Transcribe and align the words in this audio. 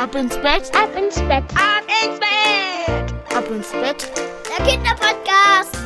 Ab 0.00 0.12
ins 0.16 0.36
Bett, 0.38 0.72
ab 0.74 0.90
ins 0.98 1.14
Bett, 1.20 1.44
ab 1.54 1.84
ins 2.02 2.18
Bett, 2.18 3.14
ab 3.36 3.44
ins 3.48 3.70
Bett. 3.70 4.10
Der 4.48 4.66
Kinderpodcast. 4.66 5.78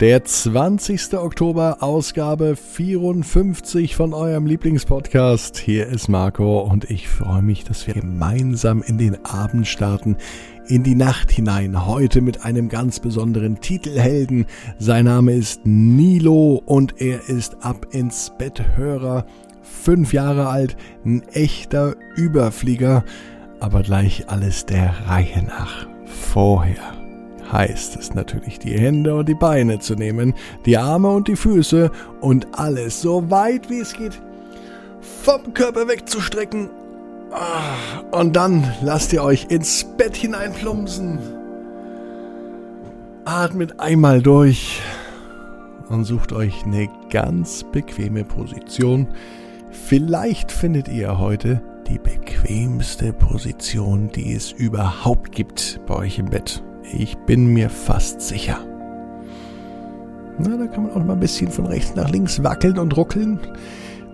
Der 0.00 0.24
20. 0.24 1.14
Oktober, 1.18 1.78
Ausgabe 1.80 2.56
54 2.56 3.96
von 3.96 4.14
eurem 4.14 4.46
Lieblingspodcast. 4.46 5.58
Hier 5.58 5.86
ist 5.86 6.08
Marco 6.08 6.60
und 6.60 6.90
ich 6.90 7.08
freue 7.08 7.42
mich, 7.42 7.64
dass 7.64 7.86
wir 7.86 7.94
gemeinsam 7.94 8.82
in 8.82 8.96
den 8.96 9.24
Abend 9.26 9.66
starten, 9.66 10.16
in 10.68 10.84
die 10.84 10.94
Nacht 10.94 11.30
hinein. 11.30 11.86
Heute 11.86 12.22
mit 12.22 12.44
einem 12.44 12.70
ganz 12.70 12.98
besonderen 12.98 13.60
Titelhelden. 13.60 14.46
Sein 14.78 15.04
Name 15.04 15.34
ist 15.34 15.66
Nilo 15.66 16.62
und 16.64 17.00
er 17.00 17.28
ist 17.28 17.62
ab 17.62 17.88
ins 17.90 18.32
Bett 18.38 18.62
Hörer. 18.76 19.26
Fünf 19.82 20.12
Jahre 20.12 20.48
alt, 20.48 20.76
ein 21.04 21.22
echter 21.32 21.94
Überflieger, 22.16 23.04
aber 23.60 23.82
gleich 23.82 24.28
alles 24.28 24.66
der 24.66 24.94
Reihe 25.06 25.42
nach. 25.44 25.86
Vorher 26.04 26.92
heißt 27.50 27.96
es 27.96 28.14
natürlich, 28.14 28.58
die 28.58 28.78
Hände 28.78 29.14
und 29.14 29.28
die 29.28 29.34
Beine 29.34 29.78
zu 29.78 29.94
nehmen, 29.94 30.34
die 30.66 30.76
Arme 30.76 31.08
und 31.08 31.28
die 31.28 31.36
Füße 31.36 31.90
und 32.20 32.46
alles 32.58 33.00
so 33.00 33.30
weit 33.30 33.70
wie 33.70 33.80
es 33.80 33.94
geht 33.94 34.20
vom 35.00 35.54
Körper 35.54 35.88
wegzustrecken. 35.88 36.70
Ah, 37.32 38.00
und 38.18 38.36
dann 38.36 38.72
lasst 38.82 39.12
ihr 39.12 39.22
euch 39.22 39.46
ins 39.50 39.84
Bett 39.96 40.16
hineinplumpsen. 40.16 41.18
Atmet 43.24 43.78
einmal 43.78 44.22
durch 44.22 44.80
und 45.90 46.04
sucht 46.04 46.32
euch 46.32 46.64
eine 46.64 46.88
ganz 47.10 47.64
bequeme 47.72 48.24
Position. 48.24 49.08
Vielleicht 49.70 50.50
findet 50.50 50.88
ihr 50.88 51.18
heute 51.18 51.62
die 51.88 51.98
bequemste 51.98 53.12
Position, 53.12 54.10
die 54.10 54.34
es 54.34 54.52
überhaupt 54.52 55.32
gibt 55.32 55.80
bei 55.86 55.94
euch 55.94 56.18
im 56.18 56.26
Bett. 56.26 56.62
Ich 56.92 57.16
bin 57.18 57.46
mir 57.46 57.70
fast 57.70 58.20
sicher. 58.20 58.58
Na, 60.38 60.56
da 60.56 60.66
kann 60.66 60.84
man 60.84 60.92
auch 60.92 61.04
mal 61.04 61.14
ein 61.14 61.20
bisschen 61.20 61.50
von 61.50 61.66
rechts 61.66 61.94
nach 61.96 62.10
links 62.10 62.42
wackeln 62.42 62.78
und 62.78 62.96
ruckeln. 62.96 63.40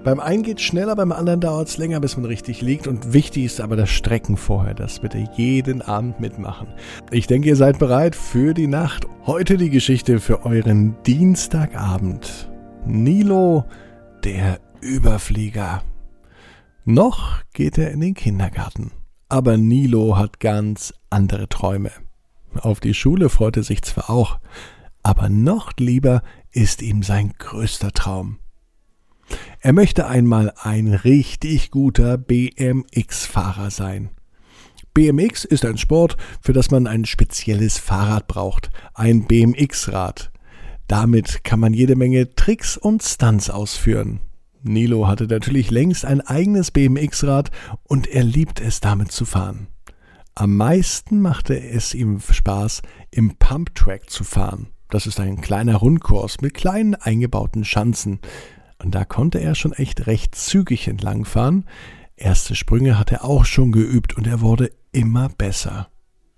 Beim 0.05 0.20
einen 0.20 0.42
geht 0.42 0.58
es 0.58 0.64
schneller, 0.64 0.96
beim 0.96 1.12
anderen 1.12 1.41
dauert 1.41 1.68
es 1.68 1.78
länger, 1.78 1.98
bis 2.00 2.16
man 2.16 2.27
richtig 2.27 2.61
liegt. 2.61 2.86
Und 2.86 3.12
wichtig 3.12 3.44
ist 3.44 3.61
aber 3.61 3.77
das 3.77 3.91
Strecken 3.91 4.36
vorher. 4.36 4.74
Das 4.74 5.00
bitte 5.00 5.24
jeden 5.34 5.80
Abend 5.80 6.20
mitmachen. 6.20 6.68
Ich 7.11 7.27
denke, 7.27 7.48
ihr 7.48 7.56
seid 7.56 7.78
bereit 7.78 8.14
für 8.14 8.55
die 8.55 8.66
Nacht. 8.66 9.06
Heute 9.27 9.56
die 9.56 9.70
Geschichte 9.70 10.20
für 10.20 10.44
euren 10.44 10.96
Dienstagabend. 11.06 12.50
Nilo, 12.86 13.64
der 14.24 14.58
Überflieger. 14.80 15.83
Noch 16.84 17.42
geht 17.53 17.78
er 17.78 17.91
in 17.92 18.00
den 18.00 18.14
Kindergarten. 18.14 18.92
Aber 19.28 19.56
Nilo 19.56 20.17
hat 20.17 20.41
ganz 20.41 20.92
andere 21.11 21.48
Träume. 21.48 21.91
Auf 22.61 22.80
die 22.80 22.95
Schule 22.95 23.30
freut 23.30 23.56
er 23.56 23.62
sich 23.62 23.83
zwar 23.83 24.11
auch, 24.11 24.39
aber 25.02 25.28
noch 25.28 25.72
lieber 25.78 26.22
ist 26.52 26.83
ihm 26.83 27.02
sein 27.02 27.33
größter 27.39 27.92
Traum. 27.92 28.39
Er 29.61 29.72
möchte 29.72 30.06
einmal 30.06 30.52
ein 30.61 30.89
richtig 30.92 31.70
guter 31.70 32.19
BMX-Fahrer 32.19 33.70
sein. 33.70 34.11
BMX 34.92 35.45
ist 35.45 35.64
ein 35.64 35.78
Sport, 35.78 36.17
für 36.41 36.52
das 36.52 36.70
man 36.70 36.86
ein 36.86 37.05
spezielles 37.05 37.78
Fahrrad 37.78 38.28
braucht, 38.28 38.70
ein 38.95 39.27
BMX-Rad. 39.27 40.30
Damit 40.86 41.42
kann 41.42 41.58
man 41.58 41.72
jede 41.72 41.97
Menge 41.97 42.34
Tricks 42.34 42.77
und 42.77 43.02
Stunts 43.02 43.50
ausführen. 43.50 44.20
Nilo 44.65 45.07
hatte 45.07 45.27
natürlich 45.27 45.70
längst 45.70 46.05
ein 46.05 46.20
eigenes 46.20 46.70
BMX-Rad 46.70 47.51
und 47.83 48.07
er 48.07 48.25
liebt 48.25 48.61
es 48.61 48.81
damit 48.81 49.12
zu 49.12 49.25
fahren. 49.25 49.69
Am 50.34 50.57
meisten 50.57 51.20
machte 51.20 51.61
es 51.61 51.95
ihm 51.95 52.19
Spaß, 52.19 52.83
im 53.11 53.36
Pumptrack 53.36 54.11
zu 54.11 54.24
fahren. 54.24 54.69
Das 54.91 55.07
ist 55.07 55.20
ein 55.20 55.41
kleiner 55.41 55.77
Rundkurs 55.77 56.41
mit 56.41 56.55
kleinen 56.55 56.95
eingebauten 56.95 57.64
Schanzen. 57.64 58.20
Und 58.83 58.95
da 58.95 59.05
konnte 59.05 59.39
er 59.39 59.55
schon 59.55 59.73
echt 59.73 60.07
recht 60.07 60.35
zügig 60.35 60.89
entlangfahren. 60.89 61.67
Erste 62.17 62.55
Sprünge 62.55 62.98
hat 62.98 63.13
er 63.13 63.24
auch 63.24 63.45
schon 63.45 63.70
geübt 63.70 64.17
und 64.17 64.27
er 64.27 64.41
wurde 64.41 64.70
immer 64.92 65.29
besser. 65.29 65.89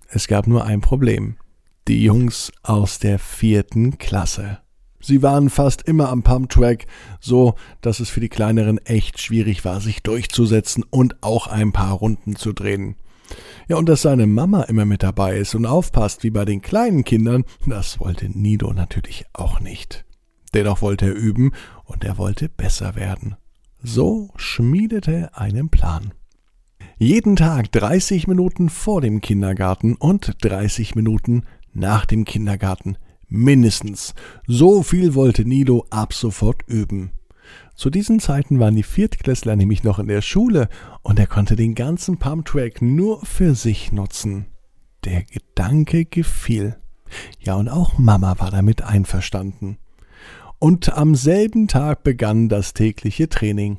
Es 0.09 0.27
gab 0.27 0.47
nur 0.47 0.65
ein 0.65 0.81
Problem. 0.81 1.37
Die 1.89 2.03
Jungs 2.03 2.53
aus 2.63 2.99
der 2.99 3.19
vierten 3.19 3.99
Klasse. 3.99 4.59
Sie 5.07 5.23
waren 5.23 5.51
fast 5.51 5.83
immer 5.83 6.09
am 6.09 6.25
Pumptrack, 6.25 6.87
so 7.21 7.55
dass 7.81 8.01
es 8.01 8.11
für 8.11 8.19
die 8.19 8.29
Kleineren 8.29 8.79
echt 8.79 9.21
schwierig 9.21 9.65
war, 9.65 9.81
sich 9.81 10.03
durchzusetzen 10.03 10.85
und 10.91 11.23
auch 11.23 11.47
ein 11.47 11.71
paar 11.71 11.93
Runden 11.93 12.35
zu 12.35 12.53
drehen. 12.53 12.97
Ja, 13.69 13.77
und 13.77 13.89
dass 13.89 14.03
seine 14.03 14.27
Mama 14.27 14.63
immer 14.63 14.85
mit 14.85 15.05
dabei 15.05 15.37
ist 15.37 15.55
und 15.55 15.65
aufpasst 15.65 16.25
wie 16.25 16.31
bei 16.31 16.45
den 16.45 16.61
kleinen 16.61 17.05
Kindern, 17.05 17.45
das 17.67 18.01
wollte 18.01 18.29
Nido 18.29 18.73
natürlich 18.73 19.27
auch 19.33 19.61
nicht. 19.61 20.05
Dennoch 20.55 20.83
wollte 20.83 21.07
er 21.07 21.15
üben 21.15 21.53
und 21.85 22.03
er 22.03 22.19
wollte 22.19 22.49
besser 22.49 22.97
werden. 22.97 23.37
So 23.81 24.31
schmiedete 24.35 25.13
er 25.13 25.39
einen 25.39 25.69
Plan. 25.69 26.15
Jeden 26.99 27.37
Tag 27.37 27.71
30 27.71 28.27
Minuten 28.27 28.71
vor 28.71 29.01
dem 29.01 29.21
Kindergarten 29.21 29.95
und 29.95 30.35
30 30.41 30.97
Minuten 30.97 31.45
nach 31.73 32.07
dem 32.07 32.25
Kindergarten. 32.25 32.99
Mindestens. 33.29 34.15
So 34.47 34.83
viel 34.83 35.15
wollte 35.15 35.45
Nido 35.45 35.87
ab 35.91 36.13
sofort 36.13 36.63
üben. 36.67 37.11
Zu 37.75 37.91
diesen 37.91 38.21
Zeiten 38.21 38.59
waren 38.59 38.77
die 38.77 38.83
Viertklässler 38.83 39.57
nämlich 39.57 39.85
noch 39.85 39.99
in 39.99 40.09
der 40.09 40.23
Schule 40.23 40.69
und 41.03 41.19
er 41.19 41.27
konnte 41.27 41.57
den 41.57 41.75
ganzen 41.75 42.19
Pumptrack 42.19 42.81
nur 42.81 43.25
für 43.25 43.55
sich 43.55 43.93
nutzen. 43.93 44.47
Der 45.05 45.23
Gedanke 45.25 46.05
gefiel. 46.05 46.77
Ja, 47.41 47.55
und 47.57 47.69
auch 47.69 47.99
Mama 47.99 48.39
war 48.39 48.51
damit 48.51 48.83
einverstanden. 48.83 49.79
Und 50.59 50.95
am 50.95 51.15
selben 51.15 51.69
Tag 51.69 52.03
begann 52.03 52.49
das 52.49 52.73
tägliche 52.73 53.29
Training. 53.29 53.79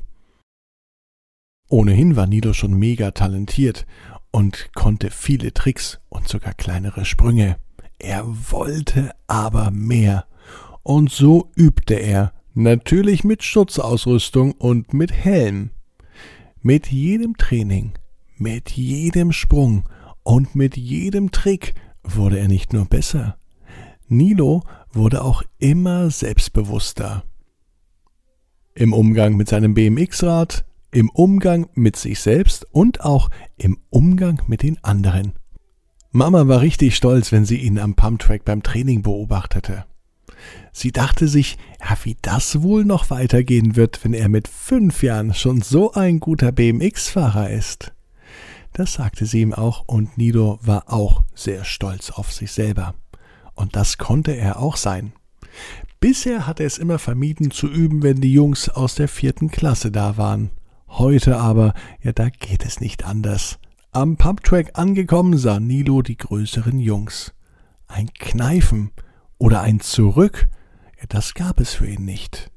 Ohnehin 1.68 2.16
war 2.16 2.26
Nido 2.26 2.52
schon 2.52 2.74
mega 2.74 3.10
talentiert 3.10 3.84
und 4.30 4.70
konnte 4.74 5.10
viele 5.10 5.52
Tricks 5.52 6.00
und 6.08 6.28
sogar 6.28 6.54
kleinere 6.54 7.04
Sprünge. 7.04 7.56
Er 7.98 8.24
wollte 8.50 9.12
aber 9.26 9.70
mehr. 9.70 10.26
Und 10.82 11.10
so 11.10 11.50
übte 11.56 11.94
er 11.94 12.32
Natürlich 12.60 13.22
mit 13.22 13.44
Schutzausrüstung 13.44 14.50
und 14.50 14.92
mit 14.92 15.12
Helm. 15.12 15.70
Mit 16.60 16.88
jedem 16.88 17.36
Training, 17.36 17.92
mit 18.36 18.70
jedem 18.70 19.30
Sprung 19.30 19.88
und 20.24 20.56
mit 20.56 20.76
jedem 20.76 21.30
Trick 21.30 21.76
wurde 22.02 22.40
er 22.40 22.48
nicht 22.48 22.72
nur 22.72 22.86
besser. 22.86 23.38
Nilo 24.08 24.64
wurde 24.92 25.22
auch 25.22 25.44
immer 25.60 26.10
selbstbewusster. 26.10 27.22
Im 28.74 28.92
Umgang 28.92 29.36
mit 29.36 29.48
seinem 29.48 29.74
BMX-Rad, 29.74 30.64
im 30.90 31.10
Umgang 31.10 31.68
mit 31.74 31.94
sich 31.94 32.18
selbst 32.18 32.66
und 32.72 33.02
auch 33.02 33.30
im 33.56 33.78
Umgang 33.88 34.42
mit 34.48 34.64
den 34.64 34.82
anderen. 34.82 35.37
Mama 36.18 36.48
war 36.48 36.62
richtig 36.62 36.96
stolz, 36.96 37.30
wenn 37.30 37.44
sie 37.44 37.58
ihn 37.58 37.78
am 37.78 37.94
Pumptrack 37.94 38.44
beim 38.44 38.64
Training 38.64 39.02
beobachtete. 39.02 39.84
Sie 40.72 40.90
dachte 40.90 41.28
sich, 41.28 41.58
ja, 41.78 41.96
wie 42.02 42.16
das 42.20 42.60
wohl 42.60 42.84
noch 42.84 43.10
weitergehen 43.10 43.76
wird, 43.76 44.02
wenn 44.02 44.14
er 44.14 44.28
mit 44.28 44.48
fünf 44.48 45.04
Jahren 45.04 45.32
schon 45.32 45.62
so 45.62 45.92
ein 45.92 46.18
guter 46.18 46.50
BMX-Fahrer 46.50 47.50
ist. 47.50 47.92
Das 48.72 48.94
sagte 48.94 49.26
sie 49.26 49.42
ihm 49.42 49.54
auch, 49.54 49.84
und 49.86 50.18
Nido 50.18 50.58
war 50.60 50.92
auch 50.92 51.22
sehr 51.36 51.64
stolz 51.64 52.10
auf 52.10 52.32
sich 52.32 52.50
selber. 52.50 52.96
Und 53.54 53.76
das 53.76 53.96
konnte 53.96 54.32
er 54.32 54.58
auch 54.58 54.76
sein. 54.76 55.12
Bisher 56.00 56.48
hatte 56.48 56.64
er 56.64 56.66
es 56.66 56.78
immer 56.78 56.98
vermieden 56.98 57.52
zu 57.52 57.68
üben, 57.68 58.02
wenn 58.02 58.20
die 58.20 58.32
Jungs 58.32 58.68
aus 58.68 58.96
der 58.96 59.06
vierten 59.06 59.52
Klasse 59.52 59.92
da 59.92 60.16
waren. 60.16 60.50
Heute 60.88 61.36
aber, 61.36 61.74
ja, 62.02 62.10
da 62.10 62.28
geht 62.28 62.64
es 62.66 62.80
nicht 62.80 63.04
anders. 63.04 63.60
Am 63.90 64.16
Pumptrack 64.16 64.78
angekommen 64.78 65.38
sah 65.38 65.60
Nilo 65.60 66.02
die 66.02 66.16
größeren 66.16 66.78
Jungs. 66.78 67.32
Ein 67.86 68.12
Kneifen 68.14 68.90
oder 69.38 69.62
ein 69.62 69.80
Zurück 69.80 70.48
das 71.08 71.34
gab 71.34 71.60
es 71.60 71.74
für 71.74 71.86
ihn 71.88 72.04
nicht. 72.04 72.50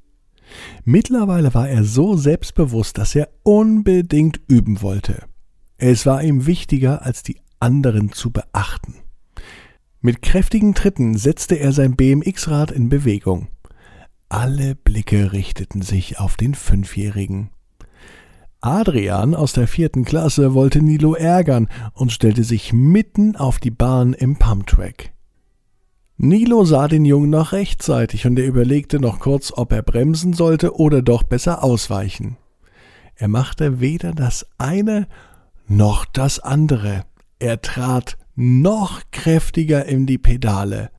Mittlerweile 0.83 1.53
war 1.53 1.69
er 1.69 1.83
so 1.83 2.17
selbstbewusst, 2.17 2.97
dass 2.97 3.15
er 3.15 3.29
unbedingt 3.43 4.41
üben 4.47 4.81
wollte. 4.81 5.23
Es 5.77 6.05
war 6.05 6.23
ihm 6.23 6.45
wichtiger, 6.45 7.03
als 7.05 7.23
die 7.23 7.39
anderen 7.59 8.11
zu 8.11 8.31
beachten. 8.31 8.95
Mit 10.01 10.21
kräftigen 10.21 10.73
Tritten 10.73 11.15
setzte 11.15 11.55
er 11.55 11.71
sein 11.71 11.95
BMX-Rad 11.95 12.71
in 12.71 12.89
Bewegung. 12.89 13.47
Alle 14.29 14.75
Blicke 14.75 15.31
richteten 15.31 15.81
sich 15.81 16.19
auf 16.19 16.35
den 16.37 16.55
Fünfjährigen. 16.55 17.51
Adrian 18.61 19.33
aus 19.33 19.53
der 19.53 19.67
vierten 19.67 20.05
Klasse 20.05 20.53
wollte 20.53 20.83
Nilo 20.83 21.15
ärgern 21.15 21.67
und 21.93 22.11
stellte 22.11 22.43
sich 22.43 22.73
mitten 22.73 23.35
auf 23.35 23.57
die 23.57 23.71
Bahn 23.71 24.13
im 24.13 24.37
Pumptrack. 24.37 25.11
Nilo 26.17 26.63
sah 26.65 26.87
den 26.87 27.03
Jungen 27.03 27.31
noch 27.31 27.51
rechtzeitig 27.51 28.27
und 28.27 28.37
er 28.37 28.45
überlegte 28.45 28.99
noch 28.99 29.19
kurz, 29.19 29.51
ob 29.51 29.71
er 29.71 29.81
bremsen 29.81 30.33
sollte 30.33 30.75
oder 30.75 31.01
doch 31.01 31.23
besser 31.23 31.63
ausweichen. 31.63 32.37
Er 33.15 33.27
machte 33.27 33.79
weder 33.79 34.13
das 34.13 34.45
eine 34.59 35.07
noch 35.67 36.05
das 36.05 36.39
andere. 36.39 37.05
Er 37.39 37.61
trat 37.61 38.19
noch 38.35 39.01
kräftiger 39.09 39.85
in 39.85 40.05
die 40.05 40.19
Pedale. 40.19 40.91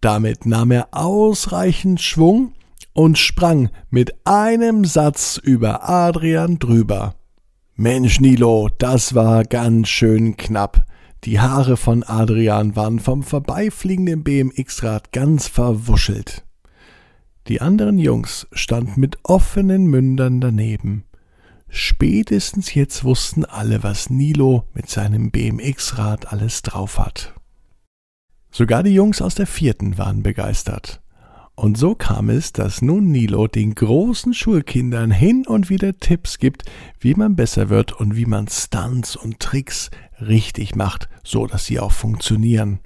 Damit 0.00 0.46
nahm 0.46 0.72
er 0.72 0.88
ausreichend 0.90 2.00
Schwung 2.00 2.54
und 2.92 3.18
sprang 3.18 3.70
mit 3.90 4.14
einem 4.26 4.84
Satz 4.84 5.38
über 5.42 5.88
Adrian 5.88 6.58
drüber. 6.58 7.14
Mensch, 7.74 8.20
Nilo, 8.20 8.68
das 8.78 9.14
war 9.14 9.44
ganz 9.44 9.88
schön 9.88 10.36
knapp. 10.36 10.86
Die 11.24 11.40
Haare 11.40 11.76
von 11.76 12.02
Adrian 12.02 12.76
waren 12.76 13.00
vom 13.00 13.22
vorbeifliegenden 13.22 14.24
BMX-Rad 14.24 15.12
ganz 15.12 15.46
verwuschelt. 15.46 16.44
Die 17.48 17.60
anderen 17.60 17.98
Jungs 17.98 18.46
standen 18.52 19.00
mit 19.00 19.18
offenen 19.24 19.86
Mündern 19.86 20.40
daneben. 20.40 21.04
Spätestens 21.68 22.74
jetzt 22.74 23.02
wussten 23.02 23.44
alle, 23.44 23.82
was 23.82 24.10
Nilo 24.10 24.68
mit 24.74 24.90
seinem 24.90 25.30
BMX-Rad 25.30 26.32
alles 26.32 26.62
drauf 26.62 26.98
hat. 26.98 27.34
Sogar 28.50 28.82
die 28.82 28.94
Jungs 28.94 29.22
aus 29.22 29.34
der 29.34 29.46
vierten 29.46 29.96
waren 29.96 30.22
begeistert. 30.22 31.01
Und 31.54 31.76
so 31.76 31.94
kam 31.94 32.30
es, 32.30 32.52
dass 32.52 32.80
nun 32.80 33.10
Nilo 33.12 33.46
den 33.46 33.74
großen 33.74 34.32
Schulkindern 34.32 35.10
hin 35.10 35.46
und 35.46 35.68
wieder 35.68 35.98
Tipps 35.98 36.38
gibt, 36.38 36.64
wie 36.98 37.14
man 37.14 37.36
besser 37.36 37.68
wird 37.68 37.92
und 37.92 38.16
wie 38.16 38.26
man 38.26 38.48
Stunts 38.48 39.16
und 39.16 39.38
Tricks 39.38 39.90
richtig 40.20 40.74
macht, 40.74 41.08
so 41.22 41.46
dass 41.46 41.66
sie 41.66 41.78
auch 41.78 41.92
funktionieren. 41.92 42.80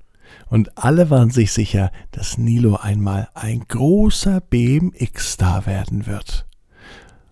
Und 0.49 0.77
alle 0.77 1.11
waren 1.11 1.31
sich 1.31 1.53
sicher, 1.53 1.93
dass 2.11 2.39
Nilo 2.39 2.77
einmal 2.77 3.29
ein 3.35 3.61
großer 3.69 4.41
BMX-Star 4.41 5.67
werden 5.67 6.07
wird. 6.07 6.47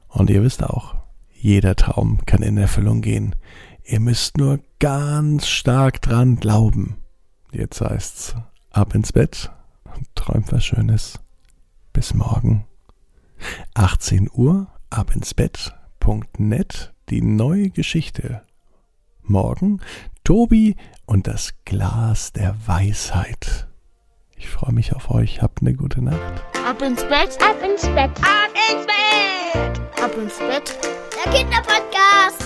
Und 0.09 0.31
ihr 0.31 0.43
wisst 0.43 0.63
auch, 0.63 0.95
jeder 1.33 1.75
Traum 1.75 2.25
kann 2.27 2.43
in 2.43 2.57
Erfüllung 2.57 3.03
gehen. 3.03 3.35
Ihr 3.83 4.01
müsst 4.01 4.39
nur 4.39 4.61
ganz 4.79 5.49
stark 5.49 6.01
dran 6.01 6.37
glauben. 6.37 6.97
Jetzt 7.53 7.81
heißt's 7.81 8.37
ab 8.71 8.95
ins 8.95 9.13
Bett 9.13 9.51
und 9.85 10.07
träumt 10.15 10.53
was 10.53 10.65
Schönes. 10.65 11.19
Bis 11.94 12.12
morgen. 12.12 12.67
18 13.75 14.29
Uhr, 14.35 14.67
ab 14.91 15.14
ins 15.14 15.32
Bett.net, 15.32 16.93
die 17.08 17.23
neue 17.23 17.70
Geschichte. 17.70 18.43
Morgen 19.23 19.81
Tobi 20.25 20.76
und 21.06 21.26
das 21.29 21.55
Glas 21.64 22.32
der 22.32 22.56
Weisheit. 22.67 23.69
Ich 24.37 24.49
freue 24.49 24.75
mich 24.75 24.93
auf 24.94 25.11
euch. 25.11 25.41
Habt 25.41 25.62
eine 25.62 25.75
gute 25.75 26.02
Nacht. 26.02 26.20
Ab 26.67 26.82
ins 26.82 27.02
Bett, 27.05 27.38
ab 27.41 27.56
ins 27.62 27.82
Bett, 27.82 28.11
Ab 28.20 28.50
ins 28.70 28.87
Bett! 28.87 30.02
ab 30.02 30.17
ins 30.19 30.38
Bett. 30.38 30.79
Der 31.25 31.32
Kinderpodcast. 31.32 32.43